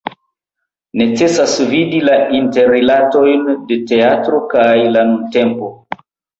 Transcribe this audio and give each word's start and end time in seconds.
Necesas 1.01 1.53
vidi 1.73 1.99
la 2.07 2.17
interrilatojn 2.39 3.47
de 3.69 3.79
teatro 3.95 4.43
kaj 4.57 4.69
la 4.99 5.07
nuntempo. 5.15 5.75